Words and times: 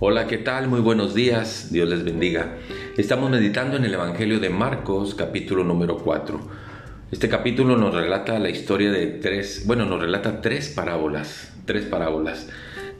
Hola, 0.00 0.28
¿qué 0.28 0.38
tal? 0.38 0.68
Muy 0.68 0.78
buenos 0.78 1.12
días, 1.12 1.72
Dios 1.72 1.88
les 1.88 2.04
bendiga. 2.04 2.54
Estamos 2.96 3.32
meditando 3.32 3.76
en 3.76 3.84
el 3.84 3.94
Evangelio 3.94 4.38
de 4.38 4.48
Marcos, 4.48 5.16
capítulo 5.16 5.64
número 5.64 5.98
4. 5.98 6.40
Este 7.10 7.28
capítulo 7.28 7.76
nos 7.76 7.92
relata 7.92 8.38
la 8.38 8.48
historia 8.48 8.92
de 8.92 9.08
tres, 9.08 9.64
bueno, 9.66 9.86
nos 9.86 10.00
relata 10.00 10.40
tres 10.40 10.68
parábolas, 10.68 11.52
tres 11.64 11.84
parábolas. 11.84 12.48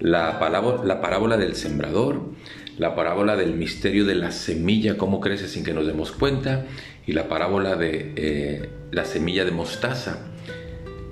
La, 0.00 0.40
la 0.84 1.00
parábola 1.00 1.36
del 1.36 1.54
sembrador, 1.54 2.32
la 2.78 2.96
parábola 2.96 3.36
del 3.36 3.54
misterio 3.54 4.04
de 4.04 4.16
la 4.16 4.32
semilla, 4.32 4.98
cómo 4.98 5.20
crece 5.20 5.46
sin 5.46 5.62
que 5.62 5.72
nos 5.72 5.86
demos 5.86 6.10
cuenta, 6.10 6.66
y 7.06 7.12
la 7.12 7.28
parábola 7.28 7.76
de 7.76 8.12
eh, 8.16 8.70
la 8.90 9.04
semilla 9.04 9.44
de 9.44 9.52
mostaza. 9.52 10.18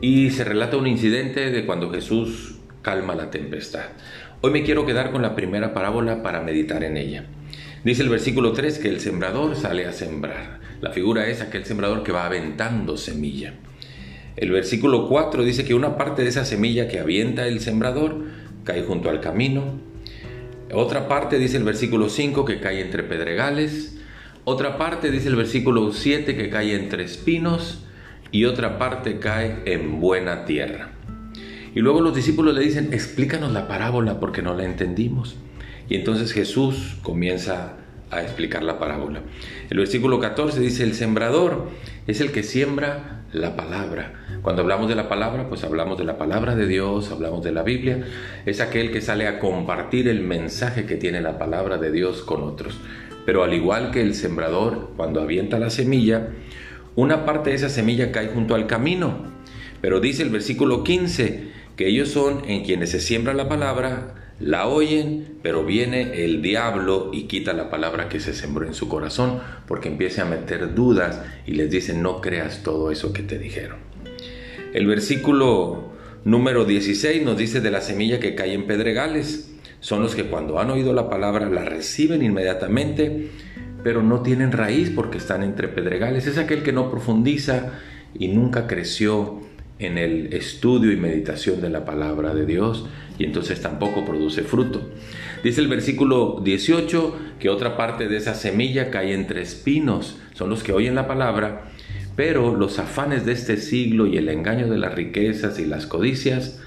Y 0.01 0.31
se 0.31 0.43
relata 0.43 0.79
un 0.79 0.89
incidente 0.89 1.53
de 1.53 1.65
cuando 1.65 1.93
Jesús 1.93 2.57
calma 2.87 3.15
la 3.15 3.31
tempestad. 3.31 3.87
Hoy 4.47 4.53
me 4.53 4.63
quiero 4.63 4.87
quedar 4.87 5.11
con 5.11 5.23
la 5.23 5.35
primera 5.35 5.75
parábola 5.75 6.23
para 6.23 6.41
meditar 6.41 6.85
en 6.85 6.97
ella. 6.97 7.25
Dice 7.83 8.05
el 8.05 8.09
versículo 8.09 8.53
3 8.53 8.79
que 8.79 8.89
el 8.89 9.01
sembrador 9.01 9.57
sale 9.57 9.87
a 9.87 9.93
sembrar. 9.93 10.61
La 10.81 10.93
figura 10.93 11.27
es 11.27 11.41
aquel 11.41 11.65
sembrador 11.65 12.05
que 12.05 12.13
va 12.13 12.27
aventando 12.27 12.97
semilla. 12.97 13.55
El 14.37 14.53
versículo 14.53 15.09
4 15.09 15.43
dice 15.43 15.65
que 15.65 15.75
una 15.75 15.97
parte 15.97 16.23
de 16.23 16.29
esa 16.29 16.45
semilla 16.45 16.87
que 16.87 17.01
avienta 17.01 17.49
el 17.49 17.59
sembrador 17.59 18.23
cae 18.63 18.85
junto 18.85 19.11
al 19.11 19.21
camino. 19.21 19.81
Otra 20.73 21.09
parte 21.09 21.41
dice 21.41 21.57
el 21.57 21.65
versículo 21.65 22.09
5 22.09 22.45
que 22.45 22.61
cae 22.61 22.81
entre 22.83 23.03
pedregales. 23.03 23.99
Otra 24.45 24.79
parte 24.79 25.11
dice 25.11 25.29
el 25.29 25.35
versículo 25.35 25.93
7 25.93 26.37
que 26.37 26.51
cae 26.51 26.77
entre 26.77 27.03
espinos. 27.03 27.83
Y 28.31 28.45
otra 28.45 28.79
parte 28.79 29.19
cae 29.19 29.63
en 29.65 30.01
buena 30.01 30.45
tierra. 30.45 30.96
Y 31.77 31.81
luego 31.81 32.01
los 32.01 32.15
discípulos 32.15 32.55
le 32.55 32.63
dicen, 32.63 32.95
explícanos 32.95 33.53
la 33.53 33.69
parábola 33.69 34.19
porque 34.19 34.41
no 34.41 34.55
la 34.55 34.65
entendimos. 34.65 35.37
Y 35.91 35.97
entonces 35.97 36.33
Jesús 36.33 36.97
comienza 37.03 37.75
a 38.11 38.23
explicar 38.23 38.63
la 38.63 38.79
parábola. 38.79 39.21
El 39.69 39.77
versículo 39.77 40.19
14 40.19 40.59
dice, 40.59 40.85
el 40.85 40.95
sembrador 40.95 41.69
es 42.07 42.23
el 42.23 42.33
que 42.33 42.43
siembra 42.43 43.27
la 43.35 43.57
palabra. 43.57 44.15
Cuando 44.41 44.63
hablamos 44.63 44.89
de 44.89 44.95
la 44.95 45.11
palabra, 45.11 45.51
pues 45.51 45.65
hablamos 45.65 45.99
de 45.99 46.05
la 46.05 46.17
palabra 46.17 46.57
de 46.57 46.67
Dios, 46.67 47.11
hablamos 47.11 47.45
de 47.45 47.53
la 47.53 47.63
Biblia. 47.63 48.07
Es 48.47 48.63
aquel 48.63 48.91
que 48.91 49.03
sale 49.03 49.27
a 49.27 49.39
compartir 49.39 50.09
el 50.09 50.23
mensaje 50.23 50.87
que 50.87 50.97
tiene 50.97 51.21
la 51.21 51.39
palabra 51.39 51.77
de 51.77 51.93
Dios 51.93 52.23
con 52.23 52.43
otros. 52.43 52.79
Pero 53.27 53.45
al 53.45 53.53
igual 53.53 53.91
que 53.91 54.01
el 54.01 54.15
sembrador, 54.15 54.93
cuando 54.97 55.21
avienta 55.21 55.59
la 55.59 55.69
semilla, 55.69 56.29
una 56.95 57.27
parte 57.27 57.51
de 57.51 57.57
esa 57.57 57.69
semilla 57.69 58.13
cae 58.13 58.29
junto 58.29 58.55
al 58.55 58.67
camino. 58.67 59.37
Pero 59.83 60.01
dice 60.01 60.23
el 60.23 60.31
versículo 60.31 60.83
15 60.83 61.66
que 61.77 61.87
ellos 61.89 62.09
son 62.09 62.43
en 62.49 62.65
quienes 62.65 62.91
se 62.91 63.01
siembra 63.01 63.35
la 63.35 63.49
palabra, 63.49 64.15
la 64.41 64.67
oyen, 64.67 65.39
pero 65.43 65.65
viene 65.65 66.25
el 66.25 66.43
diablo 66.43 67.11
y 67.13 67.25
quita 67.25 67.53
la 67.53 67.71
palabra 67.71 68.09
que 68.09 68.21
se 68.21 68.35
sembró 68.35 68.67
en 68.67 68.75
su 68.75 68.89
corazón, 68.89 69.41
porque 69.67 69.89
empieza 69.89 70.23
a 70.23 70.27
meter 70.27 70.75
dudas 70.75 71.23
y 71.47 71.53
les 71.53 71.71
dice, 71.71 71.95
no 71.95 72.21
creas 72.21 72.63
todo 72.63 72.91
eso 72.91 73.13
que 73.13 73.23
te 73.23 73.39
dijeron. 73.39 73.79
El 74.73 74.87
versículo 74.87 75.93
número 76.25 76.65
16 76.65 77.23
nos 77.23 77.39
dice 77.39 77.61
de 77.61 77.71
la 77.71 77.81
semilla 77.81 78.21
que 78.21 78.35
cae 78.35 78.53
en 78.53 78.67
pedregales. 78.67 79.55
Son 79.81 80.03
los 80.03 80.15
que 80.15 80.25
cuando 80.25 80.59
han 80.59 80.71
oído 80.71 80.93
la 80.93 81.09
palabra 81.09 81.49
la 81.49 81.65
reciben 81.65 82.23
inmediatamente, 82.23 83.29
pero 83.85 84.03
no 84.03 84.23
tienen 84.23 84.53
raíz 84.53 84.91
porque 84.91 85.19
están 85.19 85.43
entre 85.43 85.69
pedregales. 85.69 86.27
Es 86.27 86.39
aquel 86.39 86.63
que 86.63 86.73
no 86.73 86.91
profundiza 86.91 87.73
y 88.19 88.29
nunca 88.29 88.67
creció 88.67 89.41
en 89.79 89.99
el 89.99 90.33
estudio 90.33 90.93
y 90.93 90.97
meditación 90.97 91.61
de 91.61 91.71
la 91.71 91.85
palabra 91.85 92.35
de 92.35 92.47
Dios 92.47 92.87
y 93.19 93.25
entonces 93.25 93.61
tampoco 93.61 94.05
produce 94.05 94.43
fruto. 94.43 94.89
Dice 95.43 95.61
el 95.61 95.69
versículo 95.69 96.41
18 96.43 97.17
que 97.39 97.51
otra 97.51 97.77
parte 97.77 98.09
de 98.09 98.17
esa 98.17 98.35
semilla 98.35 98.91
cae 98.91 99.13
entre 99.13 99.43
espinos, 99.43 100.19
son 100.35 100.51
los 100.51 100.63
que 100.63 100.73
oyen 100.73 100.95
la 100.95 101.07
palabra, 101.07 101.65
pero 102.15 102.57
los 102.57 102.79
afanes 102.79 103.27
de 103.27 103.33
este 103.33 103.59
siglo 103.59 104.07
y 104.07 104.17
el 104.17 104.29
engaño 104.29 104.69
de 104.69 104.79
las 104.79 104.95
riquezas 104.95 105.59
y 105.59 105.67
las 105.67 105.87
codicias 105.87 106.61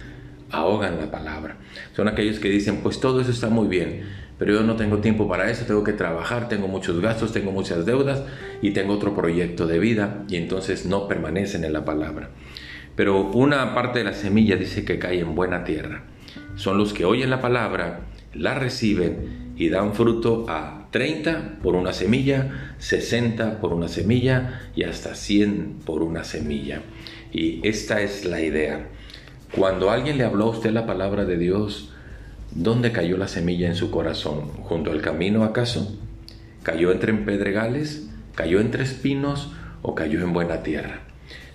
ahogan 0.51 0.97
la 0.97 1.11
palabra. 1.11 1.57
Son 1.95 2.07
aquellos 2.07 2.39
que 2.39 2.49
dicen, 2.49 2.77
pues 2.77 2.99
todo 2.99 3.21
eso 3.21 3.31
está 3.31 3.49
muy 3.49 3.67
bien, 3.67 4.03
pero 4.37 4.53
yo 4.53 4.63
no 4.63 4.75
tengo 4.75 4.99
tiempo 4.99 5.27
para 5.27 5.49
eso, 5.49 5.65
tengo 5.65 5.83
que 5.83 5.93
trabajar, 5.93 6.47
tengo 6.47 6.67
muchos 6.67 7.01
gastos, 7.01 7.33
tengo 7.33 7.51
muchas 7.51 7.85
deudas 7.85 8.23
y 8.61 8.71
tengo 8.71 8.93
otro 8.93 9.15
proyecto 9.15 9.67
de 9.67 9.79
vida 9.79 10.23
y 10.29 10.37
entonces 10.37 10.85
no 10.85 11.07
permanecen 11.07 11.63
en 11.63 11.73
la 11.73 11.83
palabra. 11.83 12.29
Pero 12.99 13.31
una 13.31 13.73
parte 13.73 13.99
de 13.99 14.03
la 14.03 14.13
semilla 14.13 14.57
dice 14.57 14.83
que 14.83 14.99
cae 14.99 15.21
en 15.21 15.33
buena 15.33 15.63
tierra. 15.63 16.03
Son 16.57 16.77
los 16.77 16.91
que 16.91 17.05
oyen 17.05 17.29
la 17.29 17.39
palabra, 17.39 18.01
la 18.33 18.55
reciben 18.55 19.53
y 19.55 19.69
dan 19.69 19.93
fruto 19.93 20.43
a 20.49 20.87
30 20.91 21.59
por 21.63 21.75
una 21.75 21.93
semilla, 21.93 22.73
60 22.79 23.61
por 23.61 23.71
una 23.71 23.87
semilla 23.87 24.69
y 24.75 24.83
hasta 24.83 25.15
100 25.15 25.75
por 25.85 26.03
una 26.03 26.25
semilla. 26.25 26.81
Y 27.31 27.65
esta 27.65 28.01
es 28.01 28.25
la 28.25 28.41
idea. 28.41 28.89
Cuando 29.55 29.91
alguien 29.91 30.17
le 30.17 30.25
habló 30.25 30.47
a 30.47 30.49
usted 30.49 30.71
la 30.71 30.85
palabra 30.85 31.23
de 31.23 31.37
Dios, 31.37 31.93
¿dónde 32.51 32.91
cayó 32.91 33.15
la 33.15 33.29
semilla 33.29 33.67
en 33.69 33.75
su 33.75 33.91
corazón? 33.91 34.49
¿Junto 34.63 34.91
al 34.91 35.01
camino 35.01 35.45
acaso? 35.45 35.97
¿Cayó 36.63 36.91
entre 36.91 37.13
pedregales? 37.13 38.09
¿Cayó 38.35 38.59
entre 38.59 38.83
espinos? 38.83 39.53
¿O 39.83 39.95
cayó 39.95 40.19
en 40.19 40.33
buena 40.33 40.63
tierra? 40.63 41.08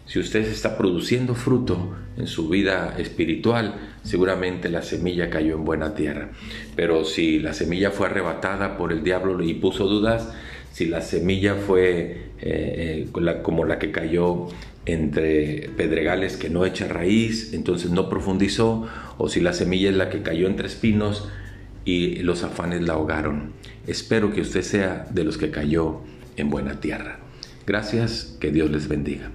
Si 0.07 0.19
usted 0.19 0.47
está 0.47 0.77
produciendo 0.77 1.35
fruto 1.35 1.95
en 2.17 2.27
su 2.27 2.49
vida 2.49 2.95
espiritual, 2.99 3.77
seguramente 4.03 4.69
la 4.69 4.83
semilla 4.83 5.31
cayó 5.31 5.55
en 5.55 5.65
buena 5.65 5.95
tierra. 5.95 6.31
Pero 6.77 7.05
si 7.05 7.39
la 7.39 7.55
semilla 7.55 7.91
fue 7.91 8.09
arrebatada 8.09 8.77
por 8.77 8.93
el 8.93 9.03
diablo 9.03 9.43
y 9.43 9.55
puso 9.55 9.87
dudas, 9.87 10.31
si 10.73 10.87
la 10.87 11.01
semilla 11.01 11.55
fue 11.55 12.33
eh, 12.41 13.09
eh, 13.13 13.41
como 13.43 13.65
la 13.65 13.79
que 13.79 13.93
cayó 13.93 14.49
entre 14.87 15.71
pedregales 15.77 16.37
que 16.37 16.51
no 16.51 16.67
echa 16.67 16.87
raíz, 16.87 17.55
entonces 17.55 17.91
no 17.91 18.11
profundizó, 18.11 18.87
o 19.17 19.29
si 19.29 19.41
la 19.41 19.53
semilla 19.55 19.89
es 19.89 19.97
la 19.97 20.11
que 20.11 20.23
cayó 20.23 20.47
entre 20.47 20.67
espinos 20.67 21.29
y 21.85 22.17
los 22.17 22.43
afanes 22.43 22.83
la 22.83 22.95
ahogaron. 22.95 23.53
Espero 23.87 24.33
que 24.33 24.43
usted 24.43 24.63
sea 24.63 25.07
de 25.11 25.25
los 25.25 25.39
que 25.39 25.51
cayó 25.51 26.01
en 26.37 26.51
buena 26.51 26.81
tierra. 26.81 27.21
Gracias, 27.67 28.37
que 28.41 28.51
Dios 28.51 28.71
les 28.71 28.89
bendiga. 28.89 29.31